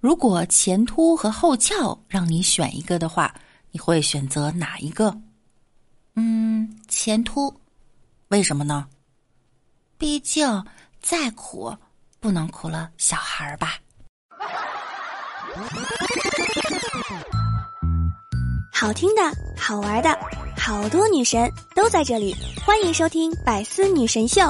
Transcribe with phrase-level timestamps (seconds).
[0.00, 3.34] 如果前凸和后翘让你选一个的话，
[3.70, 5.14] 你会选择哪一个？
[6.16, 7.54] 嗯，前凸。
[8.28, 8.86] 为什么呢？
[9.98, 10.64] 毕竟
[11.02, 11.76] 再苦
[12.18, 13.74] 不能苦了小孩儿吧。
[18.72, 19.22] 好听的，
[19.58, 20.18] 好玩的，
[20.56, 24.40] 好多女神都在这里，欢迎收听《百思女神秀》。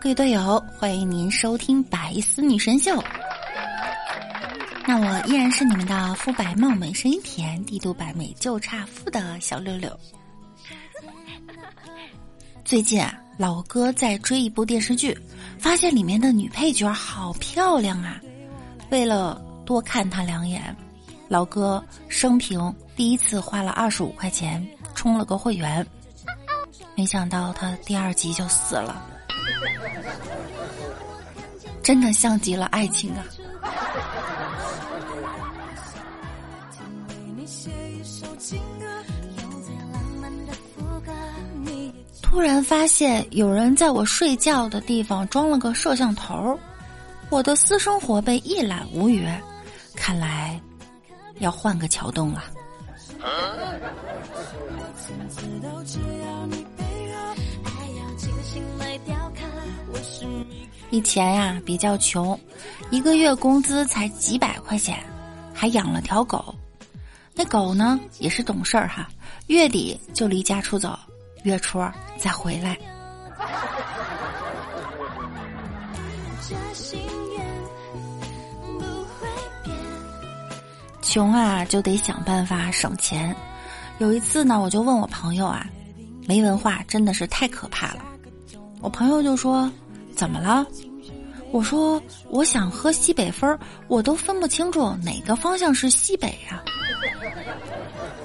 [0.00, 2.92] 各位队友，欢迎您收听《百思女神秀》。
[4.86, 9.98] 那我依然是你们的肤白貌美、声音甜、帝都百美就差富的小六六。
[12.64, 15.18] 最近啊，老哥在追一部电视剧，
[15.58, 18.20] 发现里面的女配角好漂亮啊！
[18.90, 20.74] 为了多看她两眼，
[21.26, 24.64] 老哥生平第一次花了二十五块钱
[24.94, 25.84] 充了个会员。
[26.94, 29.04] 没想到他第二集就死了，
[31.82, 33.24] 真的像极了爱情啊！
[42.22, 46.56] 突然发现有人在我睡觉的地方装了个摄像头，
[47.30, 49.26] 我的私生活被一览无余。
[49.96, 50.60] 看来
[51.38, 52.44] 要换个桥洞了。
[60.90, 62.38] 以前呀比较穷，
[62.90, 64.98] 一个月工资才几百块钱，
[65.52, 66.54] 还养了条狗。
[67.34, 69.08] 那狗呢也是懂事儿哈，
[69.46, 70.98] 月底就离家出走。
[71.44, 71.78] 月初
[72.16, 72.76] 再回来。
[81.00, 83.34] 穷啊，就得想办法省钱。
[83.98, 85.66] 有一次呢，我就问我朋友啊，
[86.26, 88.04] 没文化真的是太可怕了。
[88.80, 89.70] 我朋友就说
[90.18, 90.66] ：“怎么了？”
[91.50, 96.62] 我说：“我想喝西北风，我都分不清楚哪个方向是西北呀。”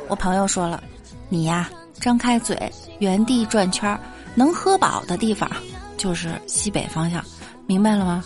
[0.10, 0.84] 我朋友说了
[1.30, 1.70] ：“你呀。”
[2.02, 3.98] 张开嘴，原地转圈儿，
[4.36, 5.50] 能喝饱的地方
[5.96, 7.24] 就是西北方向，
[7.66, 8.26] 明白了吗？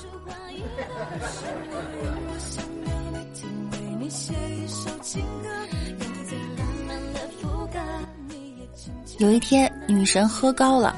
[9.19, 10.95] 有一天，女神喝高了，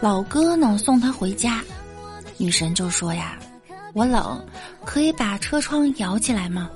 [0.00, 1.62] 老哥呢送她回家，
[2.44, 3.38] 女神就说呀
[3.96, 4.38] ：“我冷，
[4.84, 6.68] 可以把车窗摇起来吗？”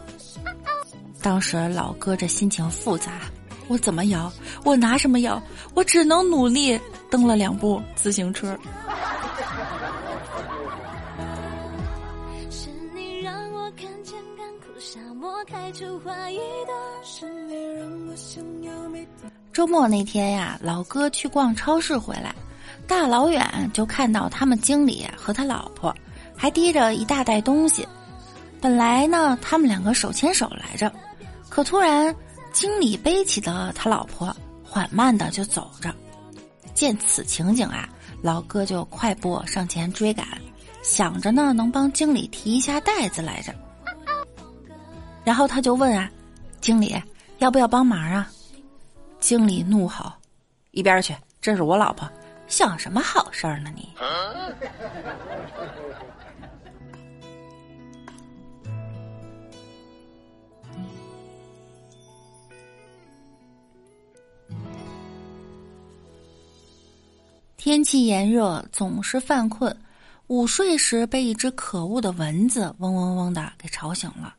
[1.20, 3.20] 当时老哥这心情复杂。
[3.66, 4.32] 我怎么摇？
[4.64, 5.38] 我拿什么摇？
[5.74, 6.80] 我只能努力
[7.10, 8.58] 蹬了两步自行车。
[19.52, 22.34] 周末那天呀，老哥去逛超市回来，
[22.88, 25.94] 大老远就看到他们经理和他老婆
[26.34, 27.86] 还提着一大袋东西。
[28.60, 30.90] 本来呢，他们两个手牵手来着，
[31.48, 32.12] 可突然。
[32.50, 34.34] 经理背起的他老婆，
[34.64, 35.94] 缓慢的就走着。
[36.74, 37.88] 见此情景啊，
[38.22, 40.26] 老哥就快步上前追赶，
[40.82, 43.54] 想着呢能帮经理提一下袋子来着。
[45.22, 46.10] 然后他就问啊
[46.58, 47.00] ：“经理，
[47.36, 48.28] 要不要帮忙啊？”
[49.20, 50.10] 经理怒吼
[50.72, 51.14] ：“一边去！
[51.40, 52.10] 这是我老婆，
[52.48, 53.88] 想什么好事儿呢你？”
[67.56, 69.76] 天气炎热，总是犯困。
[70.28, 74.34] 午睡时被一只可恶的蚊子嗡嗡嗡的给吵醒了，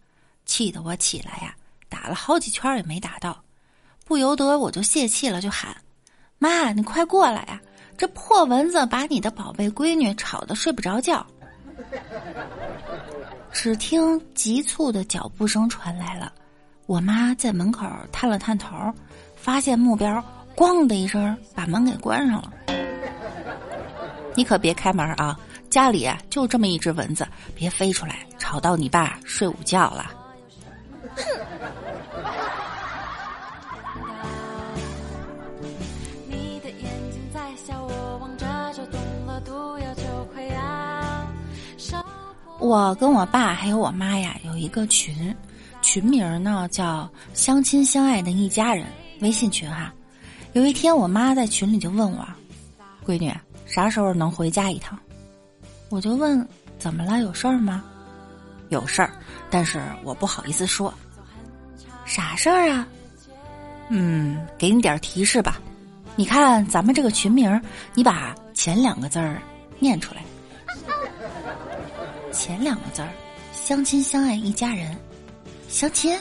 [0.45, 1.55] 气得我起来呀，
[1.87, 3.43] 打了好几圈也没打到，
[4.05, 5.75] 不由得我就泄气了，就喊
[6.39, 7.61] ：“妈，你快过来呀！
[7.99, 11.25] 这破蚊子把你的宝贝闺女吵得睡不着觉。”
[13.51, 16.31] 只听急促的脚步声传来了，
[16.85, 18.73] 我妈在门口探了探头，
[19.35, 20.23] 发现目标，
[20.55, 22.53] 咣的一声把门给关上了。
[24.33, 25.37] 你可别开门啊！
[25.69, 30.09] 家里就这么一只蚊子，别飞出来吵到你爸睡午觉了。
[42.69, 45.35] 我跟我爸还有我妈呀，有一个群，
[45.81, 48.85] 群名呢叫“相亲相爱的一家人”
[49.21, 49.91] 微信群哈。
[50.53, 52.23] 有一天，我妈在群里就问我
[53.03, 53.33] ：“闺女。”
[53.65, 54.99] 啥时候能回家一趟？
[55.89, 57.83] 我就问怎么了，有事儿吗？
[58.69, 59.09] 有事儿，
[59.49, 60.93] 但是我不好意思说。
[62.05, 62.87] 啥事儿啊？
[63.89, 65.59] 嗯，给你点提示吧。
[66.15, 67.59] 你看咱们这个群名，
[67.95, 69.41] 你把前两个字儿
[69.79, 70.21] 念出来。
[72.31, 73.09] 前两个字儿，
[73.51, 74.95] 相亲相爱一家人，
[75.67, 76.17] 相亲。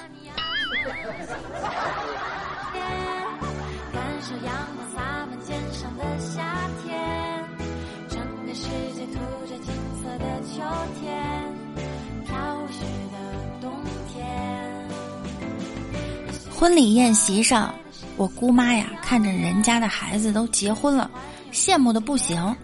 [16.58, 17.72] 婚礼宴席上，
[18.16, 21.08] 我姑妈呀看着人家的孩子都结婚了，
[21.52, 22.56] 羡慕的不行。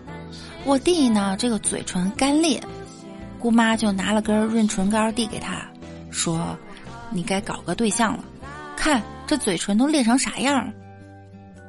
[0.65, 2.61] 我弟呢，这个嘴唇干裂，
[3.45, 5.67] 姑妈就拿了根润唇膏递给他，
[6.11, 6.57] 说
[7.13, 8.25] ：“你该搞个对象了，
[8.75, 10.73] 看这嘴唇都裂成啥样了。”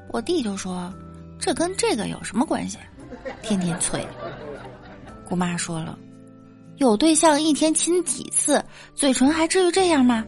[0.07, 0.94] 我弟就说
[1.38, 2.77] ：“这跟这个有什么关系？
[3.42, 4.07] 天天催。”
[5.27, 6.00] 姑妈说了
[6.80, 8.63] ：“有对象一天亲几次，
[8.94, 10.24] 嘴唇还至于这样吗？”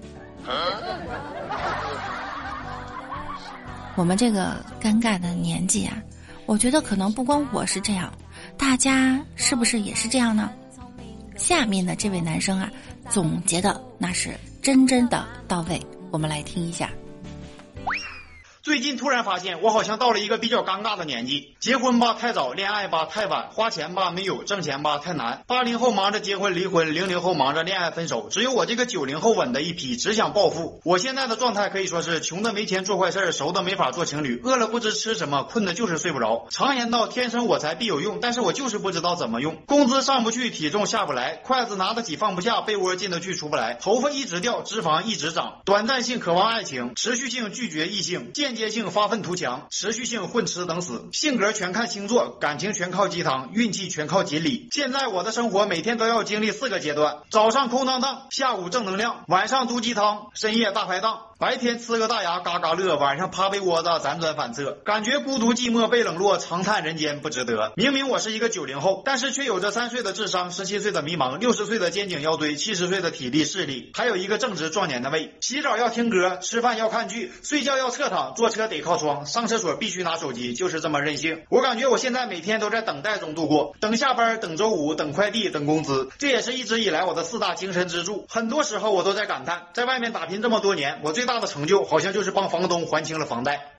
[3.95, 5.95] 我们这个尴尬的年纪啊，
[6.45, 8.11] 我觉得可能不光我是这样，
[8.57, 10.51] 大家是不是也是这样呢？
[11.37, 12.69] 下面的这位男生啊，
[13.09, 14.31] 总结的那是
[14.61, 15.79] 真真的到位，
[16.11, 16.89] 我们来听一下。
[18.67, 21.55] 最近突然发现，我好像到了一个比较尴尬的年纪。
[21.57, 25.41] 结婚吧太早，恋爱吧太晚，花钱吧没有，挣钱吧太难。
[25.47, 30.81] 八零后忙着结婚离婚，零零后忙着恋爱分手，只有我这个九零后稳的一批，只想暴富。
[30.83, 36.47] 我现在的状态可以说是穷的没钱做坏事，熟的没法做情侣，饿了不知吃什么，困的就是睡不着。
[36.49, 39.55] 常言道，天生我材必有用，但是我就是不知道怎么用。
[39.65, 54.67] 工资上不去，体重下不来，筷子拿得起放不下，被窝进得去出不来，头发一直掉，脂肪一直长，短暂性渴望爱情，持续性拒绝异性，间接性发愤图强，持续性混吃等死，性格全看星座，感情全靠鸡汤，运气全靠锦鲤。
[54.71, 61.21] 现在我的生活每天都要经历四个阶段：早上空荡荡，下午正能量，晚上毒鸡汤，深夜大排档。
[61.39, 67.73] 白天呲个大牙嘎嘎乐，晚上趴被窝子辗转反侧，感觉孤独寂寞被冷落，长叹人间不值得。
[67.75, 75.35] 明明我是一个九零后，但是却有着三岁的智商，十七岁的迷茫，六十岁的肩颈腰椎，七十岁的体力视力，还有一个正值壮年的胃。
[75.39, 81.43] 洗澡要听歌，吃饭要看剧，睡觉要侧躺，坐车得靠窗，上厕所必须拿手机，就是这么任性。
[81.49, 88.25] 我感觉我现在每天都在等待中度过，等下班，等周五，等快递，等工资，这也是一直以来我的四大精神支柱。
[88.27, 93.73] 很多时候我都在感叹，在外面打拼这么多年，我最大的成就好像就是帮房东还清了房贷。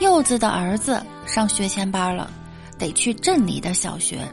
[0.00, 2.30] 柚子的儿子上学前班了，
[2.78, 4.26] 得去镇里的小学，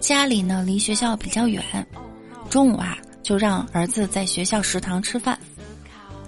[0.00, 1.86] 家里呢离学校比较远，
[2.48, 5.38] 中午啊就让儿子在学校食堂吃饭。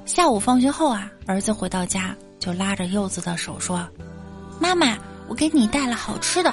[0.05, 3.89] 下午放学后啊，儿子回到家就拉着柚子的手说
[4.61, 4.99] ：“妈妈，
[5.29, 6.53] 我给你带了好吃的。”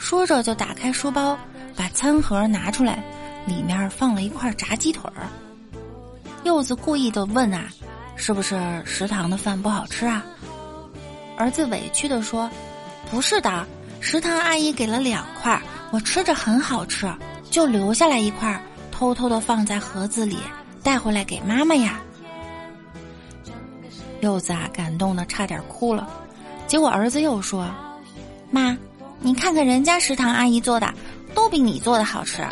[0.00, 1.38] 说着就打开书包，
[1.76, 3.04] 把餐盒拿出来，
[3.46, 5.28] 里面放了一块炸鸡腿儿。
[6.42, 7.68] 柚子故意的问啊
[8.16, 10.24] ：“是不是食堂的饭不好吃啊？”
[11.36, 12.50] 儿子委屈的说
[13.12, 13.66] ：“不是的，
[14.00, 15.60] 食堂阿姨给了两块，
[15.90, 17.06] 我吃着很好吃，
[17.50, 18.60] 就留下来一块，
[18.90, 20.38] 偷偷的放在盒子里，
[20.82, 22.00] 带回来给妈妈呀。”
[24.20, 26.08] 柚子啊，感动的差点哭了。
[26.66, 27.68] 结果儿子又说
[28.50, 28.76] ：“妈。”
[29.22, 30.92] 你看看人家食堂阿姨做的，
[31.34, 32.42] 都比你做的好吃。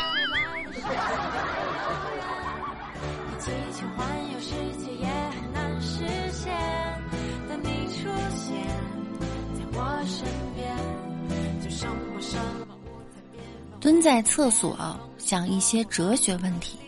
[13.80, 16.78] 蹲在厕所想一些哲学问题，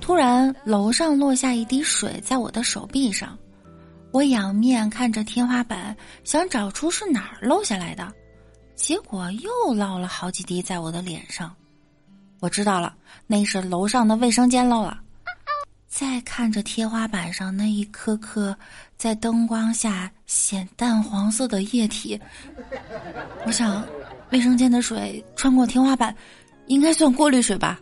[0.00, 3.36] 突然楼上落下一滴水在我的手臂上，
[4.10, 8.10] 我仰面看着天花板，想找出是哪儿漏下来的。
[8.74, 11.54] 结果又落了好几滴在我的脸上，
[12.40, 12.94] 我知道了，
[13.26, 14.98] 那是楼上的卫生间漏了。
[15.88, 18.56] 再看着天花板上那一颗颗
[18.96, 22.18] 在灯光下显淡黄色的液体，
[23.46, 23.84] 我想，
[24.30, 26.14] 卫生间的水穿过天花板，
[26.66, 27.78] 应该算过滤水吧。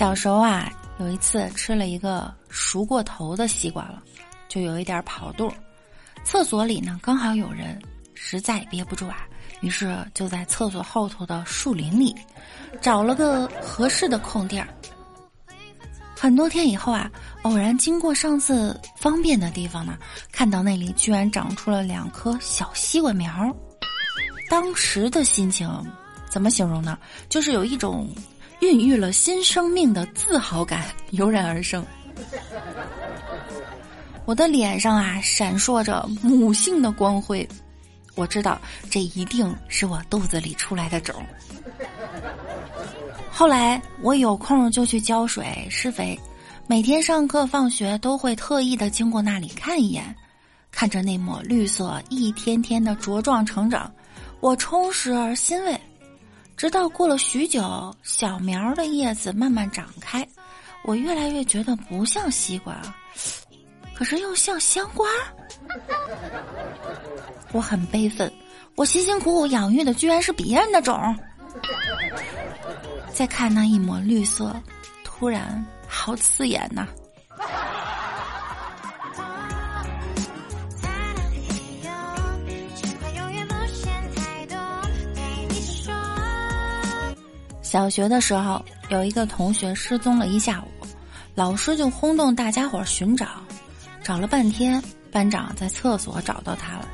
[0.00, 4.02] 小时候啊，有一次吃了一个熟过头的西瓜了，
[4.48, 5.52] 就有一点跑肚。
[6.24, 7.78] 厕所里呢刚好有人，
[8.14, 9.26] 实在憋不住啊，
[9.60, 12.16] 于是就在厕所后头的树林里
[12.80, 14.66] 找了个合适的空地儿，
[16.16, 17.10] 很多天以后啊，
[17.42, 19.98] 偶然经过上次方便的地方呢，
[20.32, 23.54] 看到那里居然长出了两颗小西瓜苗。
[24.48, 25.70] 当时的心情
[26.30, 26.98] 怎么形容呢？
[27.28, 28.08] 就是有一种
[28.60, 31.84] 孕育了新生命的自豪感油然而生。
[34.24, 37.46] 我的脸上啊，闪烁着母性的光辉。
[38.14, 41.14] 我知道，这一定是我肚子里出来的种。
[43.30, 46.18] 后来我有空就去浇水施肥，
[46.66, 50.14] 每天上课放学都会特意的经过那里看一眼，
[50.70, 53.90] 看着那抹绿色一天天的茁壮成长，
[54.40, 55.80] 我充实而欣慰。
[56.60, 60.28] 直到过了许久，小苗的叶子慢慢长开，
[60.84, 62.76] 我越来越觉得不像西瓜，
[63.94, 65.08] 可是又像香瓜。
[67.52, 68.30] 我很悲愤，
[68.74, 71.16] 我辛辛苦苦养育的居然是别人的种。
[73.10, 74.54] 再看那一抹绿色，
[75.02, 76.86] 突然好刺眼呐！
[87.70, 90.84] 小学的时候，有一个同学失踪了一下午，
[91.36, 93.28] 老师就轰动大家伙寻找，
[94.02, 96.88] 找了半天，班长在厕所找到他了，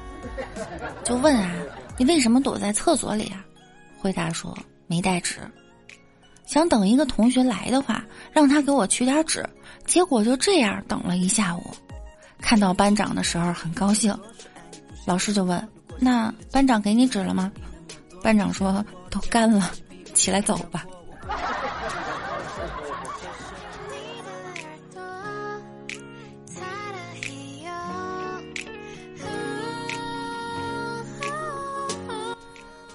[1.03, 1.51] 就问啊
[1.97, 3.43] ：“你为什么躲在厕所里啊？”
[3.99, 4.55] 回答说
[4.87, 5.39] ：“没带纸。”
[6.45, 9.49] 想等一个同学来的话，让他给我取点纸，
[9.87, 11.75] 结果就这样等了一下午。
[12.39, 14.15] 看到班长的时候很高兴，
[15.07, 15.67] 老师就问
[15.99, 17.51] ：“那班长给你纸了吗？”
[18.23, 19.73] 班长说：“都干了，
[20.17, 20.85] 起来走吧。”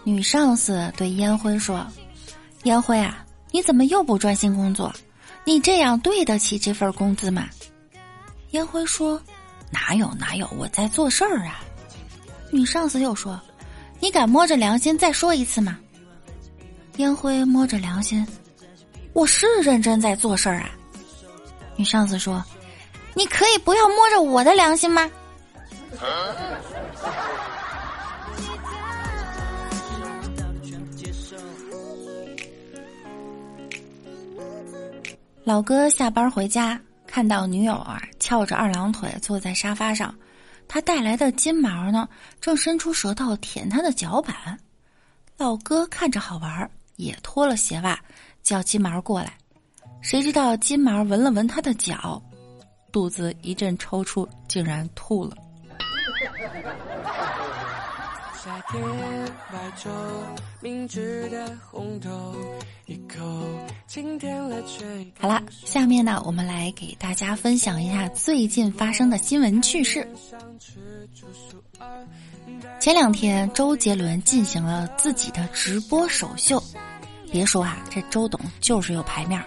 [0.04, 1.88] 女上司对烟灰说
[2.64, 3.24] ：“烟灰啊。”
[3.54, 4.94] 你怎么又不专心工作？
[5.44, 7.50] 你这样对得起这份工资吗？
[8.52, 9.22] 烟灰说
[9.70, 11.60] ：“哪有哪有，我在做事儿啊。”
[12.50, 13.38] 女上司又说
[14.00, 15.78] ：“你敢摸着良心再说一次吗？”
[17.02, 18.26] 烟灰摸着良心
[19.14, 20.70] ：“我是认真在做事儿啊。”
[21.76, 22.46] 女上司说
[23.16, 25.10] ：“你可以不要摸着我的良心吗？”
[35.44, 40.14] 老哥下班回家，看到女友啊翘着二郎腿坐在沙发上，
[40.68, 42.08] 他带来的金毛呢
[42.40, 44.36] 正伸出舌头舔他的脚板。
[45.38, 46.70] 老哥看着好玩，
[47.02, 48.00] 也脱了鞋袜，
[48.44, 49.34] 叫金毛过来。
[50.02, 52.22] 谁知道金毛闻了闻他的脚，
[52.92, 55.36] 肚子一阵抽搐，竟然吐了。
[58.44, 58.82] 夏天
[59.52, 59.90] 白昼，
[60.62, 62.36] 明治的红豆，
[62.88, 63.20] 一口
[63.86, 65.14] 清甜了吹。
[65.20, 70.08] 好了，下面呢，我们来给大家分享一下最近发生的新闻趣事。
[72.80, 76.62] 前两天，周杰伦进行了自己的直播首秀。
[77.32, 79.46] 别说啊，这周董就是有排面儿。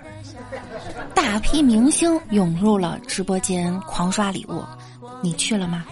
[1.14, 4.62] 大批明星涌入了直播间狂刷礼物，
[5.23, 5.85] 你去了吗？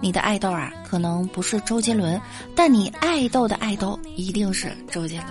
[0.00, 2.20] 你的爱豆啊，可能不是周杰伦，
[2.56, 5.30] 但你爱豆的爱豆一定是周杰伦。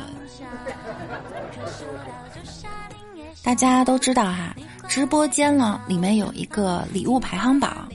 [3.44, 4.56] 大家都知道哈，
[4.88, 7.90] 直播间呢里面有一个礼物排行榜，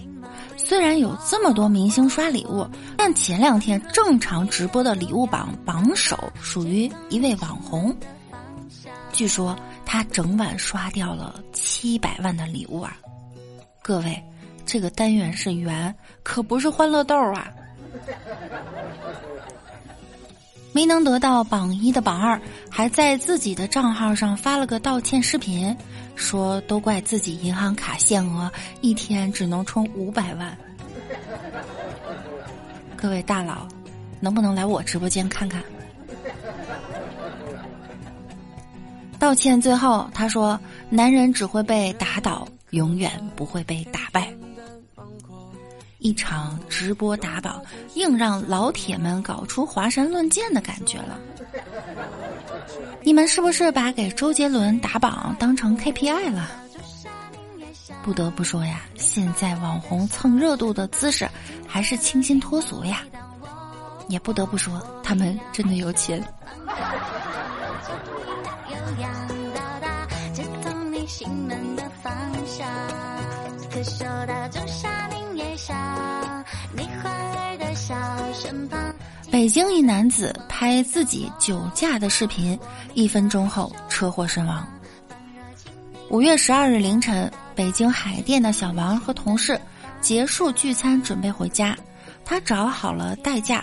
[0.69, 7.97] 虽然有这么多明星刷礼物，但前两天正常直播的礼物榜榜首属于一位网红，
[9.13, 12.97] 据说他整晚刷掉了七百万的礼物啊，
[13.81, 14.21] 各位。
[14.65, 15.95] 这个单元是圆，
[16.25, 17.49] 可不是欢乐豆啊！
[20.73, 25.75] 没能得到榜一的榜二，还在自己的账号上发了个道歉视频，
[26.17, 30.57] 说都怪自己银行卡限额，一天只能充五百万。
[32.97, 33.69] 各位大佬，
[34.19, 35.63] 能不能来我直播间看看？
[39.19, 40.59] 道歉最后他说
[40.91, 44.33] ：“男人只会被打倒，永远不会被打败。”
[45.99, 47.63] 一场直播打榜，
[47.95, 51.19] 硬让老铁们搞出华山论剑的感觉了。
[53.07, 56.51] 你们是不是把给周杰伦打榜当成 KPI 了？
[58.03, 61.29] 不得不说呀，现在网红蹭热度的姿势
[61.69, 63.05] 还是清新脱俗呀。
[64.09, 66.21] 也不得不说，他们真的有钱。
[79.37, 82.59] 北京一男子拍自己酒驾的视频，
[82.95, 84.67] 一分钟后车祸身亡。
[86.09, 89.61] 五月十二日凌晨，北京海淀的小王和同事
[90.01, 91.77] 结束聚餐，准备回家。
[92.25, 93.63] 他找好了代驾，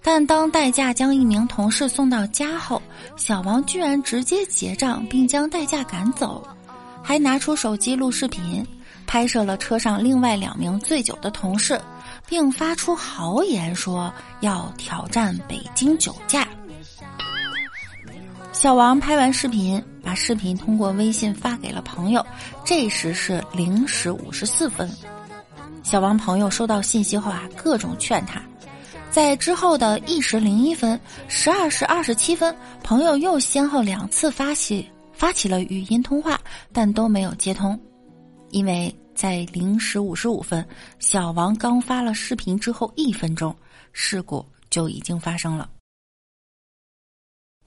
[0.00, 2.80] 但当代驾将一名同事送到家后，
[3.16, 6.46] 小王居然直接结账，并将代驾赶走，
[7.02, 8.64] 还拿出手机录视频，
[9.08, 11.80] 拍摄了车上另外两名醉酒的同事，
[12.30, 16.46] 并发出豪言说要挑战北京酒驾。
[18.52, 22.24] 小王拍完视频，把视频通过微信发给了朋友。
[22.64, 24.88] 这时是零时五十四分，
[25.82, 28.40] 小王朋友收到信息后啊，各种劝他。
[29.10, 36.38] 在之后的一时零一分、十二时二十七分，朋友又先后两次发起发起了语音通话，
[36.72, 37.76] 但都没有接通。
[38.50, 40.66] 因为在零时五十五分，
[40.98, 43.54] 小王刚发了视频之后一分钟，
[43.92, 45.68] 事故就已经发生了。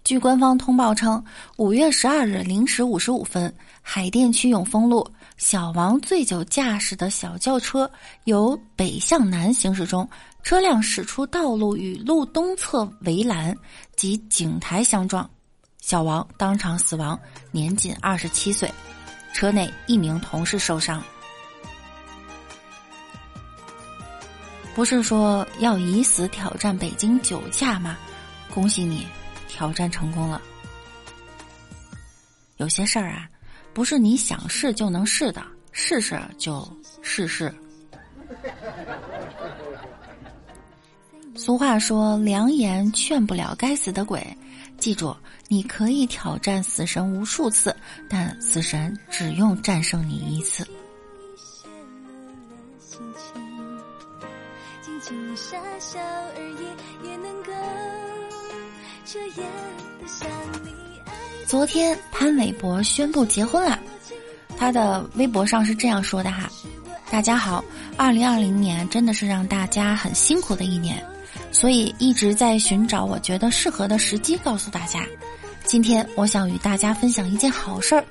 [0.04, 1.24] 据官方通报称，
[1.58, 5.08] 五月十二日零时五十五分，海淀区永丰路
[5.38, 7.88] 小王醉酒驾驶的小轿车
[8.24, 10.10] 由北向南行驶中，
[10.42, 13.56] 车辆驶出道路与路东侧围栏
[13.96, 15.30] 及井台相撞，
[15.80, 17.18] 小王当场死亡，
[17.52, 18.68] 年仅二十七岁，
[19.36, 21.00] 车内一名同事受伤。
[24.76, 27.98] 不是说要以死挑战北京酒驾吗？
[28.54, 29.08] 恭喜你！
[29.48, 30.42] 挑战成功了。
[32.58, 33.30] 有些事儿啊，
[33.74, 36.68] 不是你想试就能试的，试试就
[37.02, 37.54] 试试。
[41.36, 44.26] 俗话说：“良言劝不了该死的鬼。”
[44.80, 45.16] 记住，
[45.48, 47.76] 你可以挑战死神无数次，
[48.10, 50.68] 但死神只用战胜你一次。
[55.94, 56.00] 笑
[56.36, 57.52] 而已也能够
[61.46, 63.80] 昨天潘玮柏宣布结婚了，
[64.58, 66.50] 他的微博上是这样说的哈
[67.12, 67.64] ：“大家好，
[67.96, 71.06] 二零二零年真的是让大家很辛苦的一年，
[71.52, 75.06] 所以一直在寻找我觉得适合的时机告诉大家。
[75.64, 78.04] 今天我想与大家分享一件好事儿。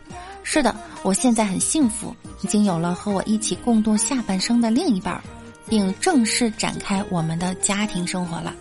[0.44, 5.20] 是的，我现在很幸福，已经有了和我一起共度下半生的另一半，
[5.68, 8.54] 并正式展开我们的家庭生活了。”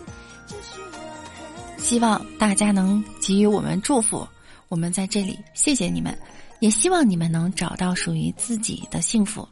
[1.78, 4.26] 希望大家能给予我们祝福，
[4.68, 6.16] 我们在这里谢谢你们，
[6.60, 9.46] 也希望你们能找到属于自己的幸福。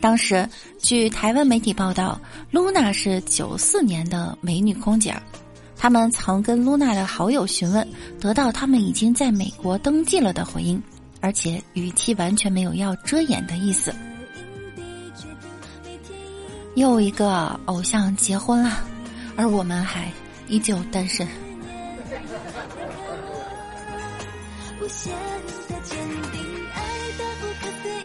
[0.00, 2.20] 当时，据台湾媒体报道，
[2.50, 5.14] 露娜是九四年的美女空姐，
[5.76, 7.86] 他们曾跟露娜的好友询问，
[8.20, 10.82] 得到他们已经在美国登记了的回应，
[11.20, 13.94] 而且语气完全没有要遮掩的意思。
[16.74, 18.84] 又一个偶像结婚了，
[19.36, 20.12] 而我们还。
[20.46, 21.26] 依旧单身。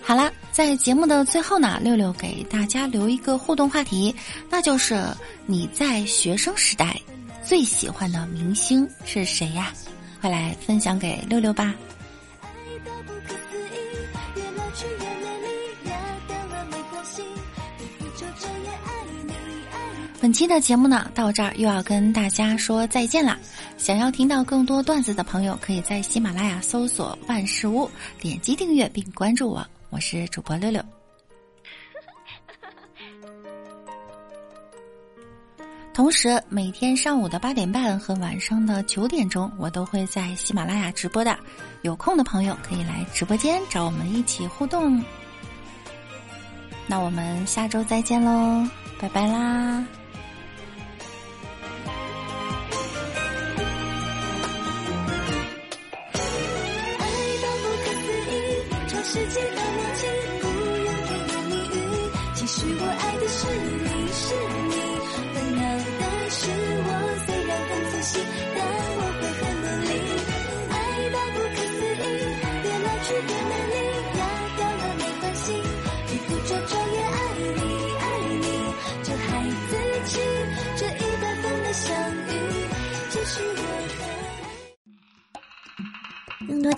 [0.02, 4.16] 好啦，在节目的最后呢，六六给大家留一个互动话题，
[4.50, 5.04] 那就是
[5.46, 6.98] 你在学生时代
[7.44, 9.74] 最喜欢的明星是谁呀？
[10.22, 11.76] 快来分享给六六吧。
[20.22, 23.40] 本期的节目呢，到这儿又要跟大家说再见啦！
[23.78, 29.66] 想要听到更多段子的朋友，可以在喜马拉雅搜索“万事屋”，点击订阅并关注我。
[29.90, 30.84] 我是主播六六。
[35.94, 41.40] 同时，每天上午的八点半和晚上的九点钟，我都会在喜马拉雅直播的。
[41.82, 45.02] 有空的朋友可以来直播间找我们一起互动。
[46.88, 48.68] 那我们下周再见喽，
[49.00, 49.82] 拜拜啦！
[59.12, 59.59] 世界